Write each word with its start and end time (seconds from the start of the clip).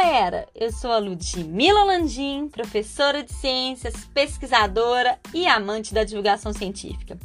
galera! 0.00 0.48
Eu 0.54 0.72
sou 0.72 0.90
a 0.90 0.96
Ludmila 0.96 1.84
Landim, 1.84 2.48
professora 2.48 3.22
de 3.22 3.34
ciências, 3.34 4.06
pesquisadora 4.14 5.20
e 5.34 5.46
amante 5.46 5.92
da 5.92 6.04
divulgação 6.04 6.54
científica. 6.54 7.18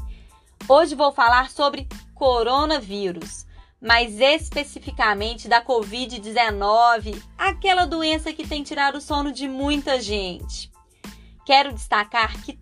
Hoje 0.67 0.93
vou 0.93 1.13
falar 1.13 1.49
sobre 1.49 1.87
coronavírus, 2.13 3.45
mais 3.81 4.19
especificamente 4.19 5.47
da 5.47 5.63
Covid-19, 5.63 7.17
aquela 7.37 7.85
doença 7.85 8.33
que 8.33 8.45
tem 8.45 8.61
tirado 8.61 8.97
o 8.97 9.01
sono 9.01 9.31
de 9.31 9.47
muita 9.47 10.01
gente. 10.01 10.69
Quero 11.45 11.71
destacar 11.71 12.41
que 12.43 12.59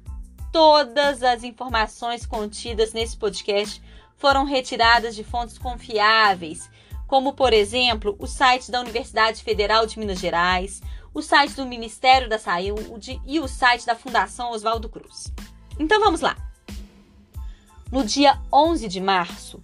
todas 0.51 1.23
as 1.23 1.43
informações 1.43 2.23
contidas 2.23 2.93
nesse 2.93 3.17
podcast 3.17 3.81
foram 4.15 4.45
retiradas 4.45 5.15
de 5.15 5.23
fontes 5.23 5.57
confiáveis 5.57 6.69
como, 7.13 7.31
por 7.33 7.53
exemplo, 7.53 8.15
o 8.17 8.25
site 8.25 8.71
da 8.71 8.81
Universidade 8.81 9.43
Federal 9.43 9.85
de 9.85 9.99
Minas 9.99 10.17
Gerais, 10.17 10.81
o 11.13 11.21
site 11.21 11.53
do 11.53 11.63
Ministério 11.63 12.27
da 12.27 12.39
Saúde 12.39 13.21
e 13.23 13.39
o 13.39 13.47
site 13.47 13.85
da 13.85 13.93
Fundação 13.93 14.49
Oswaldo 14.49 14.89
Cruz. 14.89 15.31
Então 15.79 15.99
vamos 15.99 16.21
lá. 16.21 16.35
No 17.91 18.03
dia 18.03 18.41
11 18.51 18.87
de 18.87 18.99
março, 18.99 19.61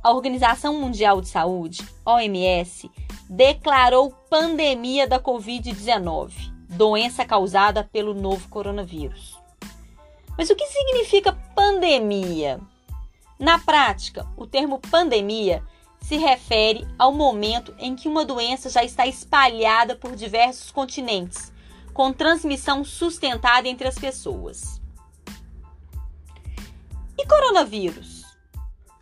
a 0.00 0.12
Organização 0.12 0.78
Mundial 0.78 1.20
de 1.20 1.26
Saúde, 1.26 1.84
OMS, 2.06 2.88
declarou 3.28 4.12
pandemia 4.30 5.04
da 5.04 5.18
Covid-19, 5.18 6.30
doença 6.68 7.24
causada 7.24 7.82
pelo 7.82 8.14
novo 8.14 8.48
coronavírus. 8.48 9.36
Mas 10.38 10.50
o 10.50 10.54
que 10.54 10.66
significa 10.68 11.36
pandemia? 11.52 12.60
Na 13.40 13.58
prática, 13.58 14.24
o 14.36 14.46
termo 14.46 14.78
pandemia 14.78 15.64
se 16.02 16.16
refere 16.16 16.86
ao 16.98 17.12
momento 17.12 17.74
em 17.78 17.94
que 17.94 18.08
uma 18.08 18.24
doença 18.24 18.68
já 18.68 18.84
está 18.84 19.06
espalhada 19.06 19.96
por 19.96 20.14
diversos 20.14 20.70
continentes, 20.70 21.52
com 21.94 22.12
transmissão 22.12 22.84
sustentada 22.84 23.68
entre 23.68 23.86
as 23.86 23.98
pessoas. 23.98 24.80
E 27.16 27.26
coronavírus? 27.26 28.24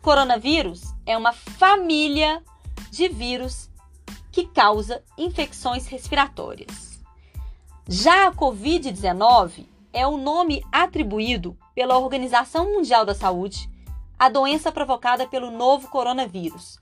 Coronavírus 0.02 0.82
é 1.06 1.16
uma 1.16 1.32
família 1.32 2.42
de 2.90 3.08
vírus 3.08 3.70
que 4.30 4.46
causa 4.46 5.02
infecções 5.16 5.86
respiratórias. 5.86 7.00
Já 7.88 8.28
a 8.28 8.32
Covid-19 8.32 9.66
é 9.92 10.06
o 10.06 10.16
nome 10.16 10.62
atribuído 10.70 11.56
pela 11.74 11.98
Organização 11.98 12.72
Mundial 12.72 13.04
da 13.04 13.14
Saúde 13.14 13.68
à 14.18 14.28
doença 14.28 14.70
provocada 14.70 15.26
pelo 15.26 15.50
novo 15.50 15.88
coronavírus, 15.88 16.78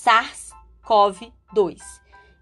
SARS-CoV-2, 0.00 1.78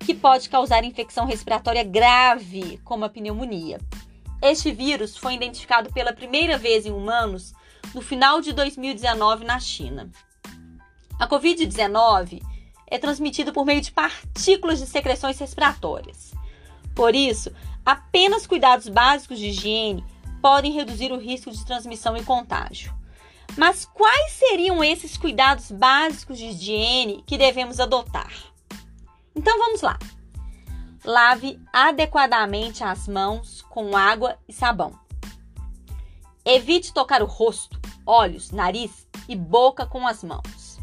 que 0.01 0.15
pode 0.15 0.49
causar 0.49 0.85
infecção 0.85 1.27
respiratória 1.27 1.83
grave, 1.83 2.79
como 2.85 3.05
a 3.05 3.09
pneumonia. 3.09 3.81
Este 4.41 4.71
vírus 4.71 5.17
foi 5.17 5.35
identificado 5.35 5.93
pela 5.93 6.13
primeira 6.13 6.57
vez 6.57 6.87
em 6.87 6.93
humanos 6.93 7.53
no 7.93 8.01
final 8.01 8.41
de 8.41 8.53
2019 8.53 9.45
na 9.45 9.59
China. 9.59 10.09
A 11.19 11.27
Covid-19 11.27 12.41
é 12.87 12.97
transmitida 12.97 13.53
por 13.53 13.67
meio 13.67 13.81
de 13.81 13.91
partículas 13.91 14.79
de 14.79 14.87
secreções 14.87 15.39
respiratórias. 15.39 16.33
Por 16.95 17.15
isso, 17.15 17.53
apenas 17.85 18.47
cuidados 18.47 18.89
básicos 18.89 19.39
de 19.39 19.49
higiene 19.49 20.05
podem 20.41 20.73
reduzir 20.73 21.11
o 21.11 21.19
risco 21.19 21.51
de 21.51 21.65
transmissão 21.67 22.17
e 22.17 22.23
contágio. 22.23 22.98
Mas 23.57 23.85
quais 23.85 24.33
seriam 24.33 24.83
esses 24.85 25.17
cuidados 25.17 25.71
básicos 25.71 26.39
de 26.39 26.47
higiene 26.47 27.23
que 27.27 27.39
devemos 27.39 27.81
adotar? 27.81 28.33
Então 29.35 29.59
vamos 29.59 29.83
lá. 29.83 29.99
Lave 31.05 31.61
adequadamente 31.73 32.85
as 32.85 33.09
mãos 33.09 33.63
com 33.63 33.97
água 33.97 34.39
e 34.49 34.53
sabão. 34.53 34.99
Evite 36.45 36.93
tocar 36.93 37.23
o 37.23 37.27
rosto, 37.27 37.81
olhos, 38.07 38.51
nariz 38.51 39.07
e 39.29 39.37
boca 39.37 39.87
com 39.87 40.07
as 40.07 40.25
mãos. 40.25 40.79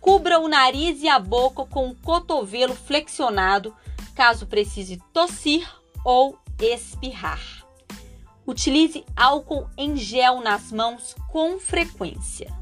Cubra 0.00 0.40
o 0.40 0.48
nariz 0.48 1.02
e 1.02 1.08
a 1.08 1.18
boca 1.18 1.64
com 1.66 1.90
o 1.90 1.94
cotovelo 1.94 2.74
flexionado 2.74 3.76
caso 4.14 4.46
precise 4.46 4.96
tossir 5.12 5.68
ou 6.04 6.38
espirrar. 6.58 7.59
Utilize 8.50 9.06
álcool 9.14 9.70
em 9.76 9.96
gel 9.96 10.40
nas 10.40 10.72
mãos 10.72 11.14
com 11.30 11.60
frequência. 11.60 12.52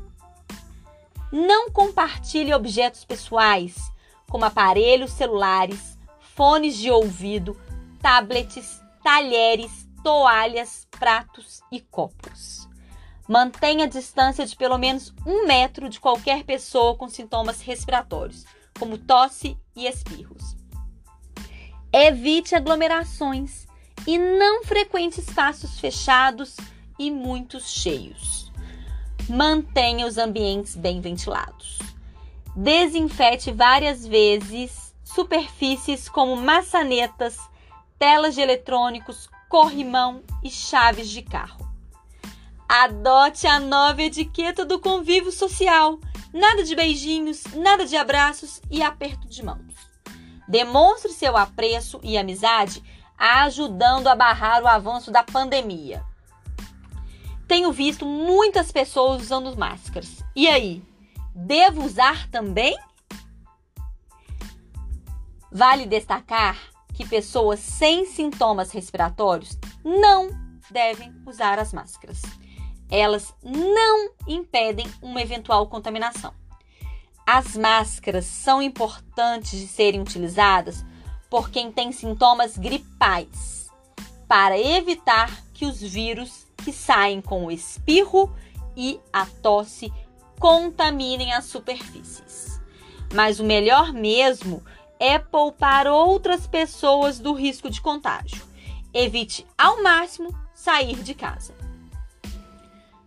Não 1.32 1.71
compartilhe 1.71 2.53
objetos 2.53 3.06
pessoais, 3.06 3.91
como 4.28 4.44
aparelhos 4.44 5.12
celulares, 5.12 5.99
fones 6.21 6.76
de 6.76 6.91
ouvido, 6.91 7.59
tablets, 8.03 8.82
talheres, 9.03 9.88
toalhas, 10.04 10.87
pratos 10.91 11.62
e 11.72 11.81
copos. 11.81 12.69
Mantenha 13.26 13.87
a 13.87 13.88
distância 13.88 14.44
de 14.44 14.55
pelo 14.56 14.76
menos 14.76 15.15
um 15.25 15.47
metro 15.47 15.88
de 15.88 15.99
qualquer 15.99 16.44
pessoa 16.44 16.97
com 16.97 17.09
sintomas 17.09 17.62
respiratórios, 17.62 18.44
como 18.78 18.99
tosse 18.99 19.56
e 19.75 19.87
espirros. 19.87 20.55
Evite 21.91 22.55
aglomerações 22.55 23.68
e 24.07 24.19
não 24.19 24.65
frequente 24.65 25.21
espaços 25.21 25.79
fechados 25.79 26.57
e 26.99 27.11
muito 27.11 27.61
cheios. 27.61 28.51
Mantenha 29.29 30.07
os 30.07 30.17
ambientes 30.19 30.75
bem 30.75 31.01
ventilados. 31.01 31.79
Desinfete 32.57 33.53
várias 33.53 34.07
vezes 34.07 34.95
superfícies 35.05 36.09
como 36.09 36.37
maçanetas, 36.37 37.39
telas 37.99 38.35
de 38.35 38.41
eletrônicos, 38.41 39.29
corrimão 39.49 40.23
e 40.43 40.51
chaves 40.51 41.09
de 41.09 41.23
carro. 41.23 41.69
Adote 42.69 43.47
a 43.47 43.59
nova 43.59 44.03
etiqueta 44.03 44.65
do 44.65 44.79
convívio 44.79 45.33
social. 45.33 45.99
Nada 46.33 46.63
de 46.63 46.77
beijinhos, 46.77 47.45
nada 47.55 47.87
de 47.87 47.97
abraços 47.97 48.61
e 48.71 48.83
aperto 48.83 49.27
de 49.27 49.43
mãos. 49.43 49.75
Demonstre 50.47 51.13
seu 51.13 51.37
apreço 51.37 51.99
e 52.03 52.19
amizade 52.19 52.83
ajudando 53.19 54.06
a 54.06 54.15
barrar 54.15 54.62
o 54.62 54.69
avanço 54.69 55.11
da 55.11 55.23
pandemia. 55.23 56.05
Tenho 57.49 57.73
visto 57.73 58.06
muitas 58.06 58.71
pessoas 58.71 59.23
usando 59.23 59.56
máscaras. 59.56 60.23
E 60.37 60.47
aí, 60.47 60.83
devo 61.34 61.84
usar 61.84 62.29
também? 62.31 62.79
Vale 65.51 65.87
destacar 65.87 66.56
que 66.95 67.06
pessoas 67.06 67.59
sem 67.59 68.05
sintomas 68.05 68.71
respiratórios 68.71 69.59
não 69.85 70.29
devem 70.71 71.15
usar 71.27 71.59
as 71.59 71.73
máscaras. 71.73 72.21
Elas 72.91 73.35
não 73.43 74.11
impedem 74.27 74.87
uma 75.00 75.23
eventual 75.23 75.67
contaminação. 75.69 76.35
As 77.27 77.56
máscaras 77.56 78.25
são 78.25 78.61
importantes 78.61 79.59
de 79.59 79.67
serem 79.67 80.00
utilizadas 80.00 80.85
por 81.31 81.50
quem 81.50 81.71
tem 81.71 81.93
sintomas 81.93 82.56
gripais, 82.56 83.71
para 84.27 84.59
evitar 84.59 85.43
que 85.53 85.66
os 85.66 85.81
vírus 85.81 86.47
que 86.65 86.72
saem 86.72 87.21
com 87.21 87.47
o 87.47 87.50
espirro 87.50 88.33
e 88.77 89.00
a 89.12 89.27
tosse 89.27 89.93
contaminem 90.38 91.33
as 91.33 91.47
superfícies. 91.47 92.61
Mas 93.12 93.41
o 93.41 93.44
melhor 93.44 93.93
mesmo 93.93 94.62
é 95.00 95.19
poupar 95.19 95.87
outras 95.87 96.47
pessoas 96.47 97.19
do 97.19 97.33
risco 97.33 97.71
de 97.71 97.81
contágio. 97.81 98.47
Evite 98.93 99.47
ao 99.56 99.83
máximo 99.83 100.34
sair 100.55 101.03
de 101.03 101.15
casa. 101.15 101.55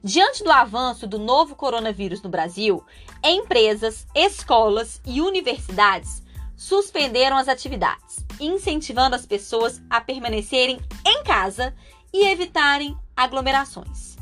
Diante 0.03 0.43
do 0.43 0.51
avanço 0.51 1.05
do 1.05 1.19
novo 1.19 1.55
coronavírus 1.55 2.21
no 2.21 2.29
Brasil, 2.29 2.83
empresas, 3.23 4.07
escolas 4.15 4.99
e 5.05 5.21
universidades 5.21 6.20
suspenderam 6.61 7.37
as 7.37 7.47
atividades, 7.47 8.23
incentivando 8.39 9.15
as 9.15 9.25
pessoas 9.25 9.81
a 9.89 9.99
permanecerem 9.99 10.79
em 11.03 11.23
casa 11.23 11.73
e 12.13 12.27
evitarem 12.27 12.95
aglomerações. 13.15 14.15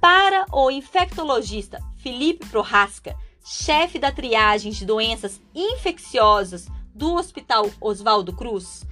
Para 0.00 0.46
o 0.50 0.70
infectologista 0.70 1.78
Felipe 1.98 2.46
Prohaska, 2.46 3.14
chefe 3.44 3.98
da 3.98 4.10
triagem 4.10 4.72
de 4.72 4.86
doenças 4.86 5.38
infecciosas 5.54 6.66
do 6.94 7.12
Hospital 7.12 7.70
Oswaldo 7.78 8.32
Cruz, 8.32 8.86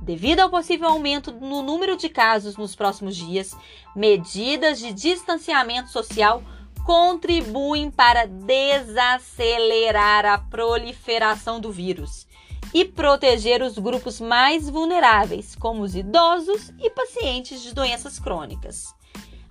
devido 0.00 0.40
ao 0.40 0.48
possível 0.48 0.88
aumento 0.88 1.30
no 1.30 1.62
número 1.62 1.94
de 1.94 2.08
casos 2.08 2.56
nos 2.56 2.74
próximos 2.74 3.16
dias, 3.16 3.54
medidas 3.94 4.78
de 4.78 4.94
distanciamento 4.94 5.90
social 5.90 6.42
contribuem 6.84 7.90
para 7.90 8.26
desacelerar 8.26 10.26
a 10.26 10.38
proliferação 10.38 11.58
do 11.58 11.72
vírus 11.72 12.26
e 12.74 12.84
proteger 12.84 13.62
os 13.62 13.78
grupos 13.78 14.20
mais 14.20 14.68
vulneráveis, 14.68 15.54
como 15.54 15.82
os 15.82 15.96
idosos 15.96 16.70
e 16.78 16.90
pacientes 16.90 17.62
de 17.62 17.74
doenças 17.74 18.18
crônicas. 18.18 18.94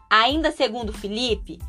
Ainda 0.09 0.51
segundo 0.51 0.93
Felipe, 0.93 1.59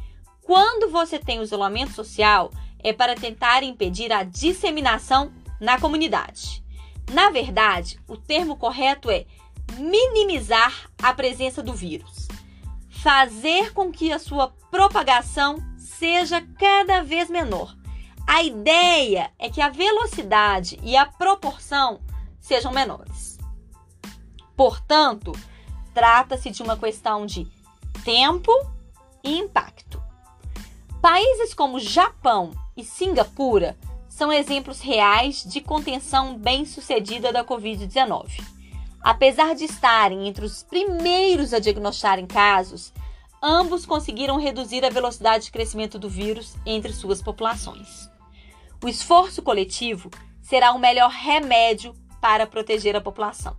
quando 0.42 0.90
você 0.90 1.18
tem 1.18 1.40
o 1.40 1.42
isolamento 1.42 1.92
social, 1.92 2.50
é 2.78 2.92
para 2.92 3.14
tentar 3.14 3.62
impedir 3.62 4.12
a 4.12 4.22
disseminação 4.22 5.32
na 5.58 5.80
comunidade. 5.80 6.62
Na 7.10 7.30
verdade, 7.30 7.98
o 8.06 8.18
termo 8.18 8.56
correto 8.56 9.10
é 9.10 9.24
minimizar 9.78 10.90
a 11.02 11.14
presença 11.14 11.62
do 11.62 11.72
vírus, 11.72 12.23
fazer 13.04 13.74
com 13.74 13.92
que 13.92 14.10
a 14.10 14.18
sua 14.18 14.48
propagação 14.70 15.58
seja 15.76 16.40
cada 16.58 17.02
vez 17.02 17.28
menor. 17.28 17.76
A 18.26 18.42
ideia 18.42 19.30
é 19.38 19.50
que 19.50 19.60
a 19.60 19.68
velocidade 19.68 20.80
e 20.82 20.96
a 20.96 21.04
proporção 21.04 22.00
sejam 22.40 22.72
menores. 22.72 23.36
Portanto, 24.56 25.32
trata-se 25.92 26.48
de 26.48 26.62
uma 26.62 26.78
questão 26.78 27.26
de 27.26 27.46
tempo 28.02 28.50
e 29.22 29.36
impacto. 29.36 30.02
Países 31.02 31.52
como 31.52 31.78
Japão 31.78 32.52
e 32.74 32.82
Singapura 32.82 33.76
são 34.08 34.32
exemplos 34.32 34.80
reais 34.80 35.44
de 35.44 35.60
contenção 35.60 36.38
bem-sucedida 36.38 37.30
da 37.30 37.44
Covid-19. 37.44 38.42
Apesar 39.04 39.54
de 39.54 39.66
estarem 39.66 40.26
entre 40.26 40.46
os 40.46 40.62
primeiros 40.62 41.52
a 41.52 41.58
diagnosticarem 41.58 42.26
casos, 42.26 42.90
ambos 43.42 43.84
conseguiram 43.84 44.40
reduzir 44.40 44.82
a 44.82 44.88
velocidade 44.88 45.44
de 45.44 45.50
crescimento 45.50 45.98
do 45.98 46.08
vírus 46.08 46.56
entre 46.64 46.90
suas 46.90 47.20
populações. 47.20 48.08
O 48.82 48.88
esforço 48.88 49.42
coletivo 49.42 50.10
será 50.40 50.72
o 50.72 50.78
melhor 50.78 51.10
remédio 51.10 51.94
para 52.18 52.46
proteger 52.46 52.96
a 52.96 53.00
população. 53.02 53.54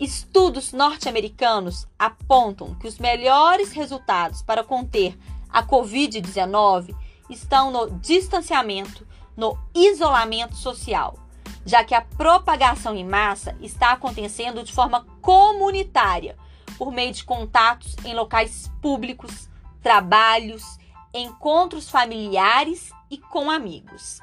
Estudos 0.00 0.72
norte-americanos 0.72 1.86
apontam 1.98 2.74
que 2.76 2.88
os 2.88 2.98
melhores 2.98 3.72
resultados 3.72 4.40
para 4.40 4.64
conter 4.64 5.18
a 5.50 5.62
Covid-19 5.62 6.96
estão 7.28 7.70
no 7.70 7.90
distanciamento, 8.00 9.06
no 9.36 9.58
isolamento 9.74 10.56
social, 10.56 11.21
já 11.64 11.84
que 11.84 11.94
a 11.94 12.02
propagação 12.02 12.94
em 12.94 13.04
massa 13.04 13.56
está 13.60 13.92
acontecendo 13.92 14.62
de 14.62 14.72
forma 14.72 15.06
comunitária, 15.20 16.36
por 16.76 16.92
meio 16.92 17.12
de 17.12 17.24
contatos 17.24 17.96
em 18.04 18.14
locais 18.14 18.70
públicos, 18.80 19.48
trabalhos, 19.82 20.78
encontros 21.14 21.90
familiares 21.90 22.90
e 23.10 23.18
com 23.18 23.50
amigos. 23.50 24.20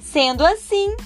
Sendo 0.00 0.44
assim, 0.44 0.96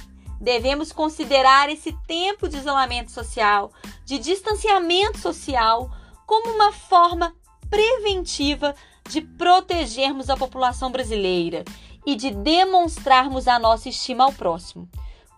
devemos 0.41 0.93
considerar 0.93 1.71
esse 1.71 1.93
tempo 2.07 2.49
de 2.49 2.59
isolamento 2.59 3.11
social, 3.11 3.73
de 4.05 4.19
distanciamento 4.19 5.19
social, 5.19 5.91
como 6.27 6.55
uma 6.55 6.73
forma 6.73 7.35
preventiva 7.69 8.75
de 9.09 9.21
protegermos 9.21 10.31
a 10.31 10.37
população 10.37 10.91
brasileira 10.91 11.65
e 12.07 12.15
de 12.15 12.31
demonstrarmos 12.31 13.49
a 13.49 13.59
nossa 13.59 13.89
estima 13.89 14.25
ao 14.25 14.33
próximo, 14.33 14.89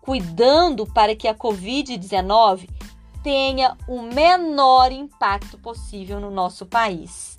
cuidando 0.07 0.87
para 0.87 1.17
que 1.17 1.27
a 1.27 1.35
Covid-19 1.35 2.69
tenha 3.25 3.77
o 3.89 4.03
menor 4.03 4.93
impacto 4.93 5.59
possível 5.59 6.21
no 6.21 6.31
nosso 6.31 6.65
país. 6.65 7.37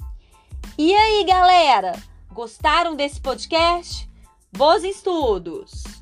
E 0.77 0.93
aí, 0.93 1.23
galera? 1.23 1.93
Gostaram 2.29 2.93
desse 2.93 3.21
podcast? 3.21 4.07
Bons 4.51 4.83
estudos! 4.83 5.96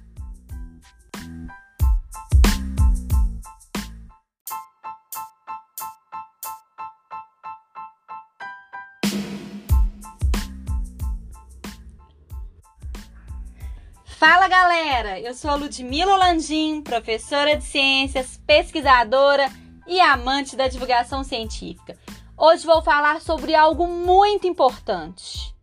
Fala 14.18 14.48
galera, 14.48 15.20
eu 15.20 15.34
sou 15.34 15.52
a 15.52 15.56
Ludmila 15.56 16.16
Landim, 16.16 16.82
professora 16.82 17.58
de 17.58 17.66
ciências, 17.66 18.40
pesquisadora 18.48 19.52
e 19.86 20.00
amante 20.00 20.56
da 20.56 20.70
divulgação 20.70 21.22
científica. 21.22 21.98
Hoje 22.38 22.66
vou 22.66 22.82
falar 22.82 23.20
sobre 23.20 23.54
algo 23.54 23.86
muito 23.86 24.48
importante: 24.48 25.54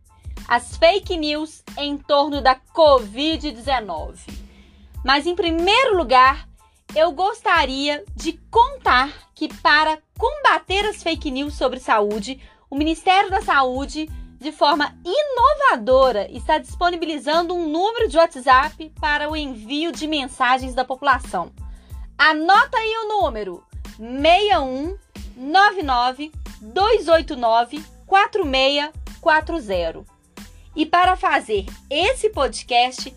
as 0.47 0.77
fake 0.77 1.17
news 1.17 1.63
em 1.79 1.97
torno 1.97 2.43
da 2.43 2.55
Covid-19. 2.55 4.19
Mas 5.03 5.25
em 5.25 5.35
primeiro 5.35 5.97
lugar, 5.97 6.47
eu 6.95 7.11
gostaria 7.11 8.05
de 8.15 8.33
contar 8.51 9.31
que 9.33 9.51
para 9.51 9.97
combater 10.15 10.85
as 10.85 11.01
fake 11.01 11.31
news 11.31 11.55
sobre 11.55 11.79
saúde, 11.79 12.39
o 12.69 12.75
Ministério 12.75 13.31
da 13.31 13.41
Saúde 13.41 14.07
de 14.43 14.51
forma 14.51 14.93
inovadora, 15.05 16.29
está 16.29 16.57
disponibilizando 16.57 17.55
um 17.55 17.69
número 17.69 18.09
de 18.09 18.17
WhatsApp 18.17 18.91
para 18.99 19.29
o 19.29 19.37
envio 19.37 19.93
de 19.93 20.05
mensagens 20.05 20.75
da 20.75 20.83
população. 20.83 21.53
Anota 22.17 22.77
aí 22.77 22.93
o 23.05 23.07
número: 23.07 23.63
6199 23.97 26.29
289 26.61 27.81
4640. 28.05 30.03
E 30.75 30.85
para 30.85 31.15
fazer 31.15 31.65
esse 31.89 32.29
podcast, 32.29 33.15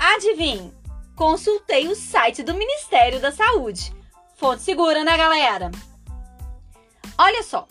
adivinhe, 0.00 0.74
consultei 1.14 1.86
o 1.86 1.94
site 1.94 2.42
do 2.42 2.54
Ministério 2.54 3.20
da 3.20 3.30
Saúde. 3.30 3.94
Fonte 4.34 4.62
segura, 4.62 5.04
né, 5.04 5.16
galera? 5.16 5.70
Olha 7.16 7.44
só, 7.44 7.68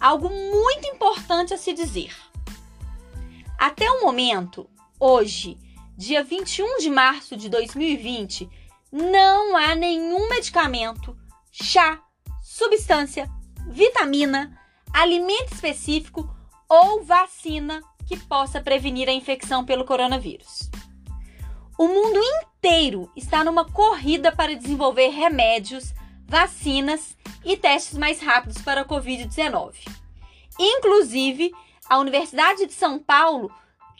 algo 0.00 0.28
muito 0.28 0.86
importante 0.86 1.52
a 1.52 1.58
se 1.58 1.72
dizer. 1.72 2.14
Até 3.58 3.90
o 3.90 4.02
momento, 4.02 4.68
hoje, 5.00 5.58
dia 5.96 6.22
21 6.22 6.78
de 6.78 6.90
março 6.90 7.36
de 7.36 7.48
2020, 7.48 8.48
não 8.92 9.56
há 9.56 9.74
nenhum 9.74 10.28
medicamento, 10.28 11.16
chá, 11.50 12.00
substância, 12.42 13.28
vitamina, 13.66 14.58
alimento 14.92 15.52
específico 15.52 16.28
ou 16.68 17.04
vacina 17.04 17.82
que 18.06 18.16
possa 18.16 18.60
prevenir 18.60 19.08
a 19.08 19.12
infecção 19.12 19.64
pelo 19.64 19.84
coronavírus. 19.84 20.70
O 21.78 21.86
mundo 21.86 22.18
inteiro 22.18 23.10
está 23.14 23.44
numa 23.44 23.64
corrida 23.64 24.32
para 24.32 24.56
desenvolver 24.56 25.08
remédios, 25.08 25.92
vacinas 26.28 27.16
e 27.42 27.56
testes 27.56 27.96
mais 27.96 28.20
rápidos 28.20 28.60
para 28.60 28.82
a 28.82 28.84
Covid-19. 28.84 29.72
Inclusive, 30.58 31.52
a 31.88 31.98
Universidade 31.98 32.66
de 32.66 32.74
São 32.74 32.98
Paulo 32.98 33.50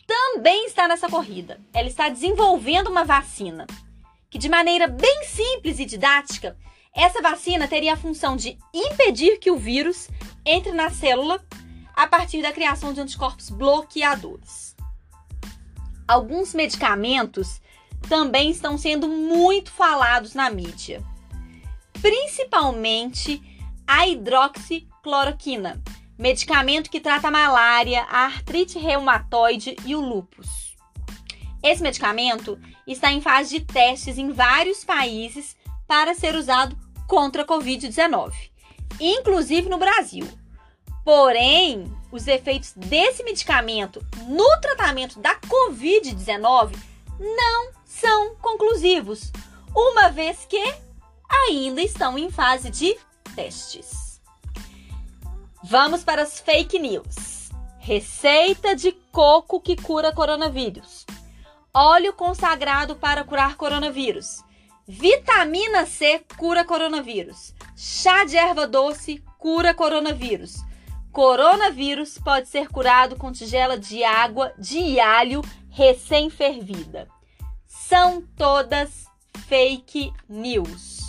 também 0.06 0.66
está 0.66 0.86
nessa 0.86 1.08
corrida. 1.08 1.58
Ela 1.72 1.88
está 1.88 2.10
desenvolvendo 2.10 2.88
uma 2.88 3.04
vacina 3.04 3.66
que, 4.28 4.38
de 4.38 4.48
maneira 4.48 4.86
bem 4.86 5.24
simples 5.24 5.78
e 5.78 5.86
didática, 5.86 6.56
essa 6.94 7.22
vacina 7.22 7.66
teria 7.66 7.94
a 7.94 7.96
função 7.96 8.36
de 8.36 8.58
impedir 8.74 9.38
que 9.38 9.50
o 9.50 9.56
vírus 9.56 10.08
entre 10.44 10.72
na 10.72 10.90
célula 10.90 11.42
a 11.96 12.06
partir 12.06 12.42
da 12.42 12.52
criação 12.52 12.92
de 12.92 13.00
anticorpos 13.00 13.48
bloqueadores. 13.48 14.76
Alguns 16.06 16.54
medicamentos 16.54 17.60
também 18.08 18.50
estão 18.50 18.76
sendo 18.76 19.08
muito 19.08 19.70
falados 19.70 20.34
na 20.34 20.50
mídia 20.50 21.02
principalmente 22.00 23.42
a 23.86 24.06
hidroxicloroquina, 24.06 25.82
medicamento 26.18 26.90
que 26.90 27.00
trata 27.00 27.28
a 27.28 27.30
malária, 27.30 28.02
a 28.02 28.26
artrite 28.26 28.78
reumatoide 28.78 29.76
e 29.84 29.94
o 29.94 30.00
lúpus. 30.00 30.76
Esse 31.62 31.82
medicamento 31.82 32.58
está 32.86 33.10
em 33.10 33.20
fase 33.20 33.58
de 33.58 33.64
testes 33.64 34.18
em 34.18 34.30
vários 34.30 34.84
países 34.84 35.56
para 35.86 36.14
ser 36.14 36.34
usado 36.34 36.76
contra 37.06 37.42
a 37.42 37.46
Covid-19, 37.46 38.32
inclusive 39.00 39.68
no 39.68 39.78
Brasil. 39.78 40.26
Porém, 41.04 41.90
os 42.12 42.26
efeitos 42.26 42.72
desse 42.76 43.24
medicamento 43.24 44.04
no 44.26 44.60
tratamento 44.60 45.18
da 45.18 45.34
Covid-19 45.40 46.76
não 47.18 47.70
são 47.84 48.36
conclusivos, 48.36 49.32
uma 49.74 50.10
vez 50.10 50.44
que 50.48 50.87
ainda 51.28 51.82
estão 51.82 52.18
em 52.18 52.30
fase 52.30 52.70
de 52.70 52.96
testes. 53.34 54.20
Vamos 55.62 56.04
para 56.04 56.22
as 56.22 56.40
fake 56.40 56.78
news. 56.78 57.50
Receita 57.78 58.74
de 58.74 58.92
coco 59.12 59.60
que 59.60 59.76
cura 59.76 60.12
coronavírus. 60.12 61.04
Óleo 61.72 62.12
consagrado 62.12 62.96
para 62.96 63.24
curar 63.24 63.56
coronavírus. 63.56 64.42
Vitamina 64.86 65.84
C 65.84 66.24
cura 66.36 66.64
coronavírus. 66.64 67.54
Chá 67.76 68.24
de 68.24 68.36
erva 68.36 68.66
doce 68.66 69.22
cura 69.38 69.74
coronavírus. 69.74 70.64
Coronavírus 71.12 72.18
pode 72.18 72.48
ser 72.48 72.68
curado 72.68 73.16
com 73.16 73.32
tigela 73.32 73.78
de 73.78 74.04
água 74.04 74.52
de 74.58 75.00
alho 75.00 75.42
recém-fervida. 75.70 77.08
São 77.66 78.22
todas 78.36 79.06
fake 79.46 80.12
news. 80.28 81.07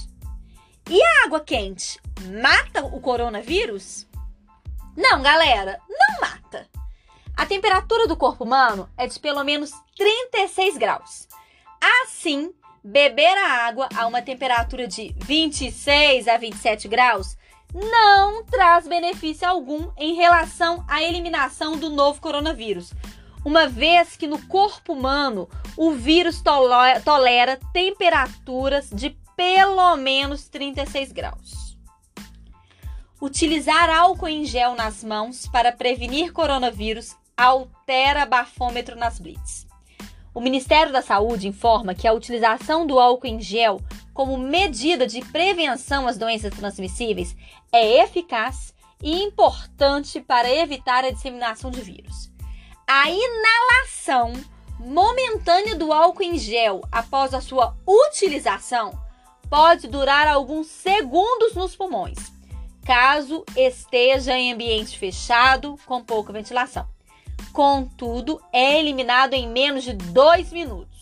E 0.89 0.99
a 1.03 1.25
água 1.25 1.39
quente 1.39 1.99
mata 2.41 2.83
o 2.83 2.99
coronavírus? 2.99 4.07
Não, 4.97 5.21
galera, 5.21 5.79
não 5.87 6.19
mata. 6.19 6.67
A 7.37 7.45
temperatura 7.45 8.07
do 8.07 8.17
corpo 8.17 8.43
humano 8.43 8.89
é 8.97 9.05
de 9.05 9.19
pelo 9.19 9.43
menos 9.43 9.71
36 9.95 10.77
graus. 10.77 11.27
Assim, 12.01 12.51
beber 12.83 13.37
a 13.37 13.67
água 13.67 13.87
a 13.95 14.07
uma 14.07 14.23
temperatura 14.23 14.87
de 14.87 15.13
26 15.19 16.27
a 16.27 16.37
27 16.37 16.87
graus 16.87 17.37
não 17.71 18.43
traz 18.43 18.87
benefício 18.87 19.47
algum 19.47 19.91
em 19.95 20.15
relação 20.15 20.83
à 20.87 21.03
eliminação 21.03 21.77
do 21.77 21.91
novo 21.91 22.19
coronavírus, 22.19 22.91
uma 23.45 23.67
vez 23.67 24.17
que 24.17 24.25
no 24.25 24.41
corpo 24.47 24.93
humano 24.93 25.47
o 25.77 25.91
vírus 25.91 26.41
tolera 26.41 27.59
temperaturas 27.71 28.89
de 28.89 29.15
pelo 29.39 29.95
menos 29.95 30.49
36 30.49 31.13
graus. 31.13 31.77
Utilizar 33.21 33.89
álcool 33.89 34.27
em 34.27 34.43
gel 34.43 34.75
nas 34.75 35.01
mãos 35.01 35.47
para 35.47 35.71
prevenir 35.71 36.33
coronavírus 36.33 37.15
altera 37.37 38.25
bafômetro 38.25 38.97
nas 38.97 39.17
blitz. 39.17 39.65
O 40.35 40.41
Ministério 40.41 40.91
da 40.91 41.01
Saúde 41.01 41.47
informa 41.47 41.95
que 41.95 42.05
a 42.05 42.11
utilização 42.11 42.85
do 42.85 42.99
álcool 42.99 43.27
em 43.27 43.39
gel 43.39 43.79
como 44.13 44.37
medida 44.37 45.07
de 45.07 45.21
prevenção 45.21 46.05
às 46.05 46.17
doenças 46.17 46.53
transmissíveis 46.53 47.33
é 47.71 48.03
eficaz 48.03 48.73
e 49.01 49.23
importante 49.23 50.19
para 50.19 50.53
evitar 50.53 51.05
a 51.05 51.11
disseminação 51.11 51.71
de 51.71 51.79
vírus. 51.79 52.29
A 52.85 53.05
inalação 53.09 54.33
momentânea 54.77 55.75
do 55.75 55.93
álcool 55.93 56.23
em 56.23 56.37
gel 56.37 56.81
após 56.91 57.33
a 57.33 57.39
sua 57.39 57.77
utilização 57.87 59.07
pode 59.49 59.87
durar 59.87 60.27
alguns 60.27 60.67
segundos 60.67 61.55
nos 61.55 61.75
pulmões, 61.75 62.17
caso 62.85 63.43
esteja 63.55 64.37
em 64.37 64.53
ambiente 64.53 64.97
fechado 64.97 65.77
com 65.85 66.03
pouca 66.03 66.31
ventilação. 66.31 66.87
Contudo, 67.51 68.41
é 68.53 68.79
eliminado 68.79 69.33
em 69.33 69.47
menos 69.47 69.83
de 69.83 69.93
dois 69.93 70.51
minutos. 70.51 70.99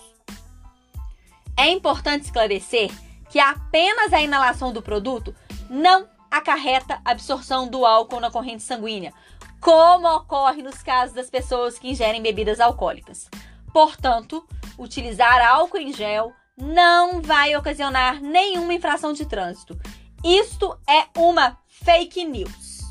É 1.58 1.70
importante 1.70 2.26
esclarecer 2.26 2.92
que 3.30 3.40
apenas 3.40 4.14
a 4.14 4.22
inalação 4.22 4.72
do 4.72 4.82
produto 4.82 5.36
não 5.70 6.08
acarreta 6.32 7.02
absorção 7.04 7.68
do 7.68 7.86
álcool 7.86 8.20
na 8.20 8.32
corrente 8.32 8.64
sanguínea, 8.64 9.14
como 9.60 10.08
ocorre 10.08 10.62
nos 10.62 10.82
casos 10.84 11.16
das 11.16 11.30
pessoas 11.30 11.80
que 11.80 11.90
ingerem 11.90 12.22
bebidas 12.22 12.60
alcoólicas. 12.60 13.30
Portanto, 13.74 14.48
utilizar 14.78 15.46
álcool 15.46 15.78
em 15.78 15.92
gel 15.92 16.32
não 16.58 17.22
vai 17.22 17.56
ocasionar 17.56 18.20
nenhuma 18.20 18.74
infração 18.74 19.14
de 19.14 19.26
trânsito. 19.26 19.80
Isto 20.24 20.78
é 20.90 21.06
uma 21.16 21.58
fake 21.68 22.26
news. 22.26 22.82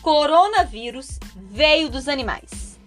Coronavírus 0.00 1.18
veio 1.36 1.90
dos 1.90 2.08
animais. 2.08 2.80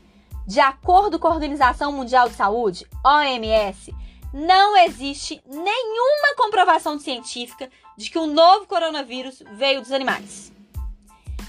De 0.47 0.59
acordo 0.59 1.19
com 1.19 1.27
a 1.27 1.33
Organização 1.33 1.91
Mundial 1.91 2.27
de 2.27 2.35
Saúde, 2.35 2.87
OMS, 3.05 3.93
não 4.33 4.75
existe 4.75 5.41
nenhuma 5.45 6.35
comprovação 6.35 6.99
científica 6.99 7.69
de 7.95 8.09
que 8.09 8.19
o 8.19 8.27
novo 8.27 8.67
coronavírus 8.67 9.41
veio 9.53 9.81
dos 9.81 9.91
animais. 9.91 10.51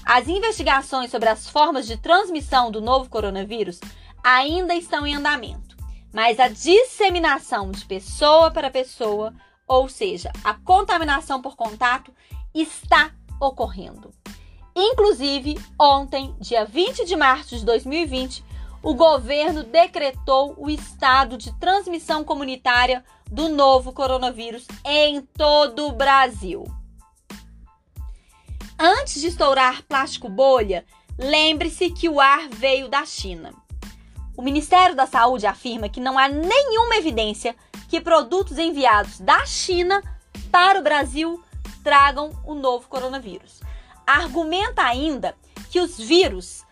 As 0.05 0.27
investigações 0.27 1.11
sobre 1.11 1.27
as 1.27 1.49
formas 1.49 1.85
de 1.85 1.97
transmissão 1.97 2.71
do 2.71 2.79
novo 2.79 3.09
coronavírus 3.09 3.81
ainda 4.23 4.73
estão 4.73 5.05
em 5.05 5.15
andamento, 5.15 5.66
mas 6.13 6.39
a 6.39 6.47
disseminação 6.47 7.71
de 7.71 7.85
pessoa 7.85 8.51
para 8.51 8.69
pessoa, 8.69 9.33
ou 9.67 9.89
seja, 9.89 10.31
a 10.43 10.53
contaminação 10.53 11.41
por 11.41 11.55
contato, 11.55 12.13
está 12.53 13.11
ocorrendo. 13.39 14.11
Inclusive, 14.75 15.59
ontem, 15.79 16.35
dia 16.39 16.65
20 16.65 17.05
de 17.05 17.15
março 17.15 17.57
de 17.57 17.65
2020, 17.65 18.43
o 18.83 18.93
governo 18.93 19.63
decretou 19.63 20.53
o 20.57 20.69
estado 20.69 21.37
de 21.37 21.51
transmissão 21.59 22.23
comunitária 22.23 23.03
do 23.29 23.49
novo 23.49 23.91
coronavírus 23.91 24.65
em 24.85 25.21
todo 25.21 25.87
o 25.87 25.91
Brasil. 25.91 26.63
Antes 28.79 29.19
de 29.19 29.27
estourar 29.27 29.81
plástico 29.83 30.29
bolha, 30.29 30.85
lembre-se 31.17 31.89
que 31.89 32.07
o 32.07 32.21
ar 32.21 32.47
veio 32.47 32.87
da 32.87 33.03
China. 33.05 33.51
O 34.37 34.43
Ministério 34.43 34.95
da 34.95 35.07
Saúde 35.07 35.47
afirma 35.47 35.89
que 35.89 35.99
não 35.99 36.15
há 36.15 36.27
nenhuma 36.27 36.95
evidência 36.95 37.55
que 37.89 37.99
produtos 37.99 38.59
enviados 38.59 39.19
da 39.19 39.43
China 39.47 40.03
para 40.51 40.79
o 40.79 40.83
Brasil 40.83 41.43
tragam 41.83 42.29
o 42.45 42.53
novo 42.53 42.87
coronavírus. 42.87 43.61
Argumenta 44.05 44.83
ainda 44.83 45.35
que 45.71 45.79
os 45.79 45.97
vírus 45.97 46.63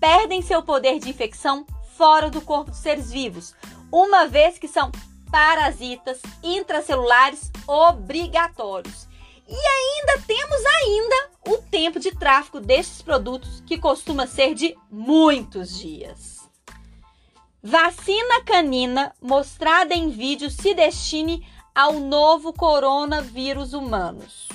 perdem 0.00 0.42
seu 0.42 0.64
poder 0.64 0.98
de 0.98 1.10
infecção 1.10 1.64
fora 1.96 2.28
do 2.28 2.40
corpo 2.40 2.72
dos 2.72 2.80
seres 2.80 3.12
vivos, 3.12 3.54
uma 3.92 4.26
vez 4.26 4.58
que 4.58 4.66
são 4.66 4.90
parasitas 5.30 6.20
intracelulares 6.42 7.52
obrigatórios. 7.68 9.06
E 9.48 9.54
ainda 9.54 10.26
temos 10.26 10.60
ainda 10.82 11.30
o 11.46 11.58
tempo 11.70 12.00
de 12.00 12.10
tráfico 12.10 12.58
destes 12.58 13.00
produtos, 13.00 13.62
que 13.64 13.78
costuma 13.78 14.26
ser 14.26 14.54
de 14.54 14.76
muitos 14.90 15.78
dias. 15.78 16.31
Vacina 17.64 18.42
canina 18.44 19.14
mostrada 19.22 19.94
em 19.94 20.10
vídeo 20.10 20.50
se 20.50 20.74
destine 20.74 21.46
ao 21.72 21.92
novo 21.92 22.52
coronavírus 22.52 23.72
humanos. 23.72 24.48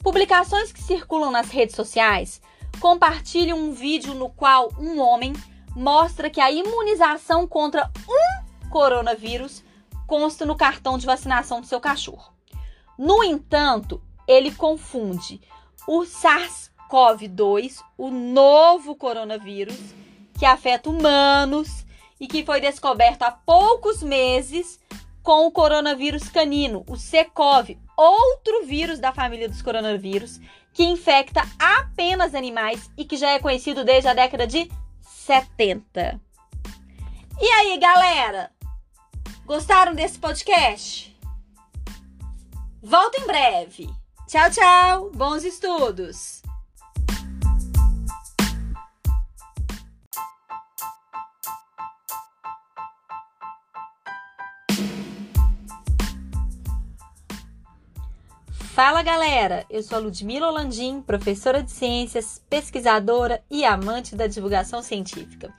Publicações 0.00 0.72
que 0.72 0.82
circulam 0.82 1.30
nas 1.30 1.50
redes 1.50 1.76
sociais 1.76 2.42
compartilhe 2.80 3.52
um 3.52 3.72
vídeo 3.72 4.12
no 4.12 4.28
qual 4.28 4.72
um 4.76 4.98
homem 4.98 5.34
mostra 5.76 6.28
que 6.28 6.40
a 6.40 6.50
imunização 6.50 7.46
contra 7.46 7.88
um 8.08 8.68
coronavírus 8.70 9.62
consta 10.04 10.44
no 10.44 10.56
cartão 10.56 10.98
de 10.98 11.06
vacinação 11.06 11.60
do 11.60 11.66
seu 11.68 11.80
cachorro. 11.80 12.34
No 12.98 13.22
entanto, 13.22 14.02
ele 14.26 14.52
confunde 14.52 15.40
o 15.86 16.00
SARS-CoV-2, 16.00 17.84
o 17.96 18.10
novo 18.10 18.96
coronavírus 18.96 19.78
que 20.36 20.44
afeta 20.44 20.90
humanos 20.90 21.83
e 22.20 22.26
que 22.26 22.44
foi 22.44 22.60
descoberto 22.60 23.22
há 23.22 23.30
poucos 23.30 24.02
meses, 24.02 24.80
com 25.22 25.46
o 25.46 25.50
coronavírus 25.50 26.28
canino, 26.28 26.84
o 26.88 26.96
C-CoV, 26.96 27.78
outro 27.96 28.66
vírus 28.66 28.98
da 28.98 29.12
família 29.12 29.48
dos 29.48 29.62
coronavírus, 29.62 30.40
que 30.72 30.84
infecta 30.84 31.42
apenas 31.58 32.34
animais 32.34 32.90
e 32.96 33.04
que 33.04 33.16
já 33.16 33.30
é 33.30 33.38
conhecido 33.38 33.84
desde 33.84 34.08
a 34.08 34.14
década 34.14 34.46
de 34.46 34.70
70. 35.00 36.20
E 37.40 37.46
aí, 37.46 37.78
galera? 37.78 38.50
Gostaram 39.46 39.94
desse 39.94 40.18
podcast? 40.18 41.14
Volto 42.82 43.20
em 43.20 43.26
breve. 43.26 43.88
Tchau, 44.28 44.50
tchau. 44.50 45.10
Bons 45.14 45.44
estudos. 45.44 46.43
Fala 58.74 59.04
galera, 59.04 59.64
eu 59.70 59.84
sou 59.84 59.98
a 59.98 60.00
Ludmila 60.00 60.50
Landim, 60.50 61.00
professora 61.00 61.62
de 61.62 61.70
ciências, 61.70 62.42
pesquisadora 62.50 63.40
e 63.48 63.64
amante 63.64 64.16
da 64.16 64.26
divulgação 64.26 64.82
científica. 64.82 65.54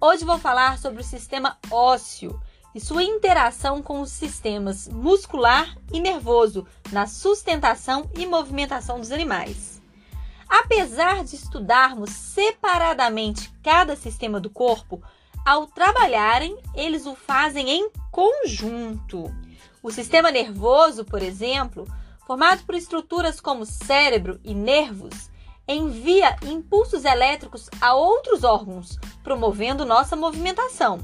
Hoje 0.00 0.24
vou 0.24 0.38
falar 0.38 0.78
sobre 0.78 1.02
o 1.02 1.04
sistema 1.04 1.58
ósseo 1.70 2.40
e 2.74 2.80
sua 2.80 3.02
interação 3.02 3.82
com 3.82 4.00
os 4.00 4.10
sistemas 4.10 4.88
muscular 4.88 5.76
e 5.92 6.00
nervoso 6.00 6.66
na 6.90 7.06
sustentação 7.06 8.08
e 8.16 8.24
movimentação 8.24 8.98
dos 8.98 9.12
animais. 9.12 9.82
Apesar 10.48 11.22
de 11.22 11.36
estudarmos 11.36 12.08
separadamente 12.08 13.52
cada 13.62 13.94
sistema 13.94 14.40
do 14.40 14.48
corpo, 14.48 15.02
ao 15.44 15.66
trabalharem, 15.66 16.56
eles 16.74 17.04
o 17.04 17.14
fazem 17.14 17.68
em 17.68 17.90
conjunto. 18.10 19.30
O 19.82 19.90
sistema 19.90 20.30
nervoso, 20.30 21.04
por 21.04 21.22
exemplo, 21.22 21.86
formado 22.26 22.64
por 22.64 22.74
estruturas 22.74 23.40
como 23.40 23.66
cérebro 23.66 24.40
e 24.42 24.54
nervos, 24.54 25.30
envia 25.66 26.36
impulsos 26.42 27.04
elétricos 27.04 27.68
a 27.80 27.94
outros 27.94 28.44
órgãos, 28.44 28.98
promovendo 29.22 29.84
nossa 29.84 30.14
movimentação. 30.14 30.98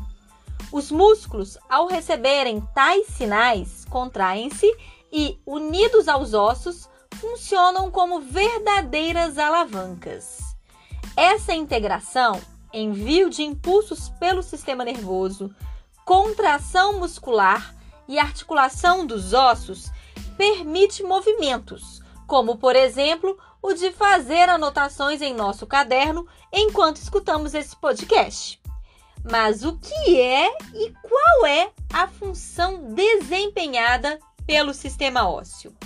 Os 0.72 0.90
músculos, 0.90 1.58
ao 1.68 1.86
receberem 1.86 2.60
tais 2.74 3.06
sinais, 3.08 3.84
contraem-se 3.86 4.70
e, 5.12 5.38
unidos 5.44 6.08
aos 6.08 6.34
ossos, 6.34 6.88
funcionam 7.16 7.90
como 7.90 8.20
verdadeiras 8.20 9.36
alavancas. 9.36 10.38
Essa 11.16 11.52
integração, 11.52 12.40
envio 12.72 13.28
de 13.28 13.42
impulsos 13.42 14.08
pelo 14.20 14.42
sistema 14.42 14.84
nervoso, 14.84 15.52
contração 16.04 16.98
muscular 16.98 17.74
e 18.06 18.18
articulação 18.18 19.04
dos 19.04 19.32
ossos 19.32 19.90
permite 20.40 21.02
movimentos, 21.02 22.00
como 22.26 22.56
por 22.56 22.75
exemplo 22.75 23.38
o 23.61 23.75
de 23.75 23.92
fazer 23.92 24.49
anotações 24.49 25.20
em 25.20 25.35
nosso 25.35 25.66
caderno 25.66 26.26
enquanto 26.50 26.97
escutamos 26.97 27.52
esse 27.52 27.76
podcast. 27.76 28.59
Mas 29.23 29.66
o 29.66 29.76
que 29.76 30.18
é 30.18 30.49
e 30.73 30.94
qual 31.02 31.44
é 31.44 31.70
a 31.92 32.09
função 32.09 32.94
desempenhada 32.94 34.18
pelo 34.47 34.73
sistema 34.73 35.28
ósseo? 35.28 35.76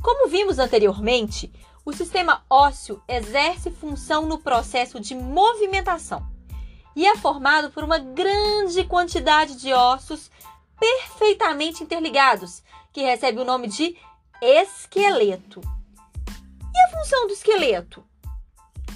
Como 0.00 0.28
vimos 0.28 0.60
anteriormente, 0.60 1.52
o 1.84 1.92
sistema 1.92 2.44
ósseo 2.48 3.02
exerce 3.08 3.72
função 3.72 4.24
no 4.24 4.38
processo 4.38 5.00
de 5.00 5.16
movimentação 5.16 6.24
e 6.94 7.04
é 7.04 7.16
formado 7.16 7.72
por 7.72 7.82
uma 7.82 7.98
grande 7.98 8.84
quantidade 8.84 9.56
de 9.56 9.72
ossos 9.72 10.30
perfeitamente 10.78 11.82
interligados, 11.82 12.62
que 12.92 13.02
recebe 13.02 13.40
o 13.40 13.44
nome 13.44 13.68
de 13.68 13.96
esqueleto. 14.40 15.60
E 16.74 16.80
a 16.82 16.98
função 16.98 17.26
do 17.26 17.32
esqueleto? 17.32 18.04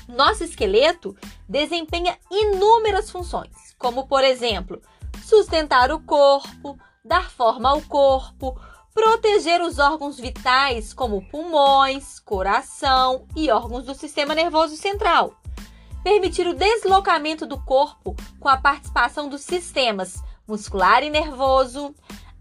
Nosso 0.09 0.45
esqueleto 0.45 1.17
desempenha 1.49 2.19
inúmeras 2.31 3.11
funções, 3.11 3.75
como 3.79 4.07
por 4.07 4.23
exemplo, 4.23 4.81
sustentar 5.25 5.91
o 5.91 6.01
corpo, 6.01 6.79
dar 7.05 7.31
forma 7.31 7.71
ao 7.71 7.81
corpo, 7.83 8.59
proteger 8.93 9.61
os 9.61 9.79
órgãos 9.79 10.19
vitais 10.19 10.93
como 10.95 11.27
pulmões, 11.29 12.21
coração 12.21 13.27
e 13.35 13.51
órgãos 13.51 13.85
do 13.85 13.95
sistema 13.95 14.35
nervoso 14.35 14.77
central, 14.77 15.35
permitir 16.03 16.47
o 16.47 16.55
deslocamento 16.55 17.45
do 17.45 17.61
corpo 17.65 18.15
com 18.39 18.49
a 18.49 18.57
participação 18.57 19.29
dos 19.29 19.41
sistemas 19.41 20.23
muscular 20.47 21.03
e 21.03 21.11
nervoso, 21.11 21.95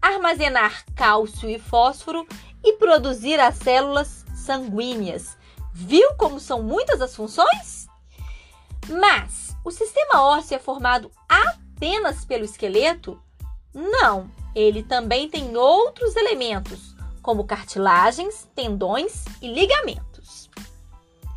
armazenar 0.04 0.84
cálcio 0.94 1.48
e 1.48 1.58
fósforo 1.58 2.26
e 2.62 2.74
produzir 2.74 3.40
as 3.40 3.54
células 3.56 4.26
sanguíneas. 4.34 5.38
Viu 5.72 6.14
como 6.16 6.38
são 6.38 6.62
muitas 6.62 7.00
as 7.00 7.16
funções? 7.16 7.88
Mas 8.86 9.56
o 9.64 9.70
sistema 9.70 10.22
ósseo 10.22 10.56
é 10.56 10.58
formado 10.58 11.10
apenas 11.26 12.22
pelo 12.22 12.44
esqueleto? 12.44 13.18
Não, 13.72 14.30
ele 14.54 14.82
também 14.82 15.26
tem 15.26 15.56
outros 15.56 16.14
elementos, 16.16 16.94
como 17.22 17.46
cartilagens, 17.46 18.46
tendões 18.54 19.24
e 19.40 19.48
ligamentos. 19.48 20.50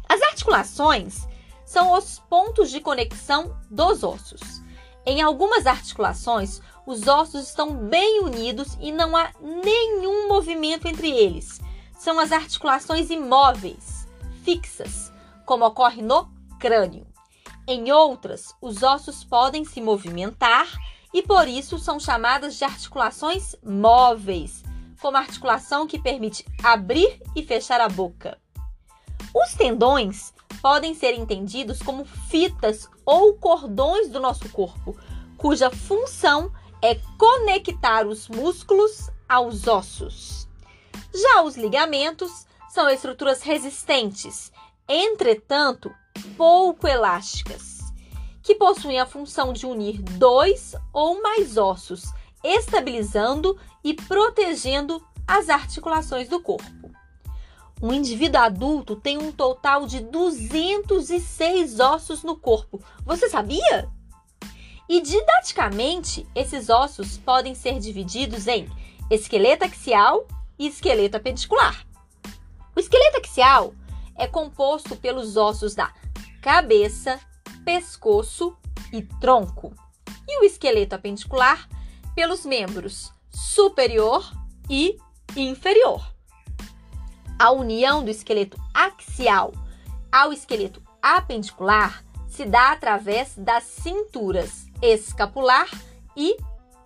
As 0.09 0.21
articulações 0.23 1.25
são 1.65 1.93
os 1.93 2.19
pontos 2.29 2.69
de 2.69 2.81
conexão 2.81 3.57
dos 3.71 4.03
ossos. 4.03 4.61
Em 5.09 5.21
algumas 5.21 5.65
articulações, 5.65 6.61
os 6.85 7.07
ossos 7.07 7.47
estão 7.47 7.73
bem 7.73 8.19
unidos 8.19 8.77
e 8.81 8.91
não 8.91 9.15
há 9.15 9.31
nenhum 9.39 10.27
movimento 10.27 10.85
entre 10.85 11.09
eles. 11.09 11.61
São 11.97 12.19
as 12.19 12.33
articulações 12.33 13.09
imóveis, 13.09 14.05
fixas, 14.43 15.09
como 15.45 15.65
ocorre 15.65 16.01
no 16.01 16.29
crânio. 16.59 17.07
Em 17.65 17.89
outras, 17.89 18.53
os 18.61 18.83
ossos 18.83 19.23
podem 19.23 19.63
se 19.63 19.79
movimentar 19.79 20.67
e 21.13 21.23
por 21.23 21.47
isso 21.47 21.79
são 21.79 22.01
chamadas 22.01 22.55
de 22.57 22.65
articulações 22.65 23.55
móveis, 23.63 24.61
como 24.99 25.15
a 25.15 25.21
articulação 25.21 25.87
que 25.87 25.97
permite 25.97 26.45
abrir 26.61 27.21
e 27.33 27.41
fechar 27.43 27.79
a 27.79 27.87
boca. 27.87 28.37
Os 29.33 29.53
tendões 29.53 30.33
podem 30.61 30.93
ser 30.93 31.13
entendidos 31.13 31.81
como 31.81 32.03
fitas 32.03 32.89
ou 33.07 33.33
cordões 33.35 34.09
do 34.09 34.19
nosso 34.19 34.49
corpo, 34.49 34.93
cuja 35.37 35.71
função 35.71 36.51
é 36.81 36.95
conectar 37.17 38.05
os 38.05 38.27
músculos 38.27 39.09
aos 39.29 39.65
ossos. 39.65 40.45
Já 41.13 41.41
os 41.41 41.55
ligamentos 41.55 42.45
são 42.69 42.89
estruturas 42.89 43.41
resistentes, 43.41 44.51
entretanto 44.89 45.89
pouco 46.35 46.85
elásticas, 46.85 47.79
que 48.43 48.53
possuem 48.55 48.99
a 48.99 49.05
função 49.05 49.53
de 49.53 49.65
unir 49.65 50.01
dois 50.01 50.75
ou 50.91 51.21
mais 51.21 51.57
ossos, 51.57 52.11
estabilizando 52.43 53.57
e 53.85 53.93
protegendo 53.93 55.01
as 55.25 55.47
articulações 55.47 56.27
do 56.27 56.41
corpo. 56.41 56.76
Um 57.81 57.93
indivíduo 57.93 58.41
adulto 58.41 58.95
tem 58.95 59.19
um 59.19 59.31
total 59.31 59.85
de 59.85 59.99
206 59.99 61.79
ossos 61.79 62.23
no 62.23 62.35
corpo. 62.35 62.81
Você 63.05 63.29
sabia? 63.29 63.87
E 64.89 64.99
didaticamente, 65.01 66.25
esses 66.33 66.69
ossos 66.69 67.17
podem 67.17 67.53
ser 67.53 67.79
divididos 67.79 68.47
em 68.47 68.67
esqueleto 69.11 69.65
axial 69.65 70.27
e 70.57 70.67
esqueleto 70.67 71.17
appendicular. 71.17 71.85
O 72.75 72.79
esqueleto 72.79 73.17
axial 73.17 73.75
é 74.15 74.25
composto 74.25 74.95
pelos 74.95 75.37
ossos 75.37 75.75
da 75.75 75.93
cabeça, 76.41 77.19
pescoço 77.63 78.57
e 78.91 79.03
tronco, 79.03 79.73
e 80.27 80.41
o 80.41 80.45
esqueleto 80.45 80.95
appendicular 80.95 81.69
pelos 82.15 82.43
membros 82.43 83.11
superior 83.29 84.31
e 84.67 84.97
inferior. 85.35 86.16
A 87.39 87.51
união 87.51 88.03
do 88.03 88.09
esqueleto 88.09 88.57
axial 88.73 89.53
ao 90.11 90.33
esqueleto 90.33 90.81
apendicular 91.01 92.03
se 92.27 92.45
dá 92.45 92.71
através 92.71 93.35
das 93.37 93.63
cinturas 93.63 94.65
escapular 94.81 95.69
e 96.15 96.35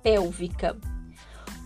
pélvica. 0.03 0.77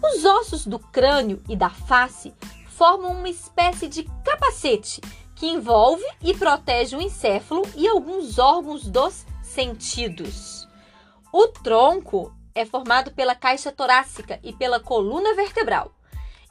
Os 0.04 0.24
ossos 0.24 0.67
do 0.67 0.78
crânio 0.78 1.41
e 1.50 1.56
da 1.56 1.69
face 1.69 2.34
formam 2.67 3.13
uma 3.13 3.30
espécie 3.30 3.88
de 3.88 4.04
capacete 4.24 5.02
que 5.36 5.48
envolve 5.48 6.06
e 6.21 6.36
protege 6.36 6.95
o 6.95 7.02
encéfalo 7.02 7.63
e 7.76 7.88
alguns 7.88 8.38
órgãos 8.38 8.88
dos 8.88 9.26
sentidos. 9.41 10.67
O 11.32 11.48
tronco 11.48 12.32
é 12.54 12.65
formado 12.65 13.12
pela 13.12 13.34
caixa 13.34 13.71
torácica 13.71 14.39
e 14.43 14.54
pela 14.54 14.80
coluna 14.80 15.34
vertebral. 15.34 15.94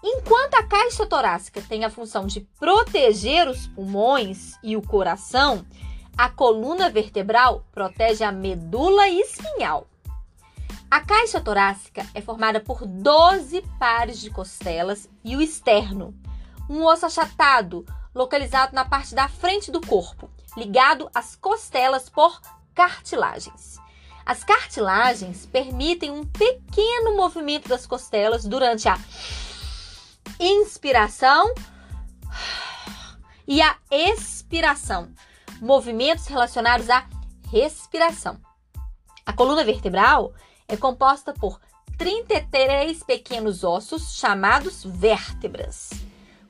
Enquanto 0.06 0.56
a 0.56 0.62
caixa 0.62 1.06
torácica 1.06 1.62
tem 1.62 1.82
a 1.82 1.88
função 1.88 2.26
de 2.26 2.42
proteger 2.60 3.48
os 3.48 3.66
pulmões 3.68 4.52
e 4.62 4.76
o 4.76 4.82
coração, 4.82 5.64
a 6.14 6.28
coluna 6.28 6.90
vertebral 6.90 7.64
protege 7.72 8.22
a 8.22 8.30
medula 8.30 9.08
espinhal. 9.08 9.88
A 10.90 11.00
caixa 11.00 11.40
torácica 11.40 12.06
é 12.14 12.20
formada 12.20 12.60
por 12.60 12.84
12 12.84 13.62
pares 13.78 14.20
de 14.20 14.28
costelas 14.28 15.08
e 15.24 15.36
o 15.36 15.40
externo, 15.40 16.14
um 16.68 16.84
osso 16.84 17.06
achatado 17.06 17.86
localizado 18.14 18.74
na 18.74 18.84
parte 18.84 19.14
da 19.14 19.26
frente 19.26 19.70
do 19.70 19.80
corpo, 19.80 20.28
ligado 20.54 21.10
às 21.14 21.34
costelas 21.34 22.10
por 22.10 22.42
cartilagens. 22.74 23.78
As 24.26 24.44
cartilagens 24.44 25.46
permitem 25.46 26.10
um 26.10 26.26
pequeno 26.26 27.16
movimento 27.16 27.70
das 27.70 27.86
costelas 27.86 28.44
durante 28.44 28.86
a 28.86 28.98
inspiração 30.38 31.52
e 33.46 33.60
a 33.60 33.76
expiração, 33.90 35.12
movimentos 35.60 36.26
relacionados 36.26 36.88
à 36.90 37.06
respiração. 37.50 38.38
A 39.24 39.32
coluna 39.32 39.64
vertebral 39.64 40.34
é 40.68 40.76
composta 40.76 41.32
por 41.32 41.60
33 41.96 43.02
pequenos 43.02 43.62
ossos 43.62 44.16
chamados 44.16 44.84
vértebras. 44.84 45.90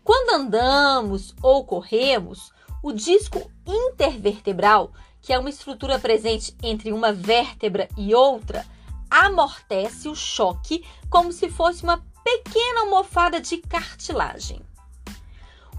Quando 0.02 0.34
andamos 0.34 1.34
ou 1.42 1.64
corremos, 1.64 2.52
o 2.82 2.92
disco 2.92 3.50
intervertebral, 3.66 4.92
que 5.20 5.32
é 5.32 5.38
uma 5.38 5.50
estrutura 5.50 5.98
presente 5.98 6.54
entre 6.62 6.92
uma 6.92 7.12
vértebra 7.12 7.88
e 7.96 8.14
outra, 8.14 8.66
amortece 9.10 10.08
o 10.08 10.14
choque 10.14 10.84
como 11.08 11.32
se 11.32 11.48
fosse 11.48 11.84
uma 11.84 12.04
pequena 12.24 12.80
almofada 12.80 13.40
de 13.40 13.58
cartilagem. 13.58 14.60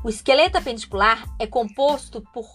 O 0.04 0.10
esqueleto 0.10 0.58
apendicular 0.58 1.26
é 1.40 1.48
composto 1.48 2.22
por 2.32 2.46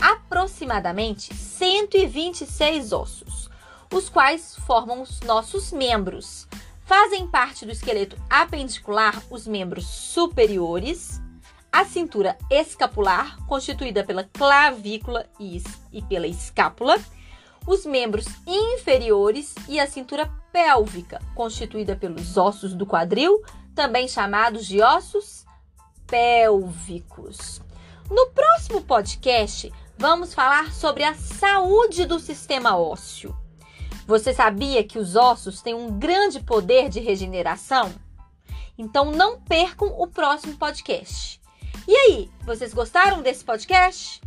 aproximadamente 0.00 1.34
126 1.34 2.92
ossos, 2.92 3.50
os 3.92 4.08
quais 4.08 4.54
formam 4.66 5.02
os 5.02 5.20
nossos 5.22 5.72
membros. 5.72 6.46
Fazem 6.84 7.26
parte 7.26 7.66
do 7.66 7.72
esqueleto 7.72 8.16
apendicular 8.30 9.20
os 9.28 9.46
membros 9.46 9.86
superiores, 9.86 11.20
a 11.72 11.84
cintura 11.84 12.38
escapular, 12.48 13.36
constituída 13.46 14.04
pela 14.04 14.22
clavícula 14.22 15.28
e, 15.40 15.60
pela 16.08 16.28
escápula, 16.28 16.96
os 17.66 17.84
membros 17.84 18.26
inferiores 18.46 19.54
e 19.68 19.80
a 19.80 19.88
cintura 19.88 20.32
pélvica, 20.56 21.20
constituída 21.34 21.94
pelos 21.94 22.38
ossos 22.38 22.72
do 22.72 22.86
quadril, 22.86 23.44
também 23.74 24.08
chamados 24.08 24.64
de 24.64 24.80
ossos 24.80 25.44
pélvicos. 26.06 27.60
No 28.08 28.30
próximo 28.30 28.80
podcast, 28.80 29.70
vamos 29.98 30.32
falar 30.32 30.72
sobre 30.72 31.04
a 31.04 31.12
saúde 31.12 32.06
do 32.06 32.18
sistema 32.18 32.74
ósseo. 32.74 33.36
Você 34.06 34.32
sabia 34.32 34.82
que 34.82 34.98
os 34.98 35.14
ossos 35.14 35.60
têm 35.60 35.74
um 35.74 35.98
grande 35.98 36.40
poder 36.40 36.88
de 36.88 37.00
regeneração? 37.00 37.92
Então 38.78 39.10
não 39.10 39.38
percam 39.38 39.88
o 40.00 40.06
próximo 40.06 40.56
podcast. 40.56 41.38
E 41.86 41.94
aí, 41.94 42.30
vocês 42.46 42.72
gostaram 42.72 43.20
desse 43.20 43.44
podcast? 43.44 44.22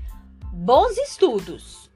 Bons 0.54 0.96
estudos! 0.96 1.89